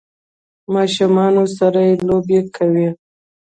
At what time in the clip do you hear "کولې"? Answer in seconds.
2.55-2.89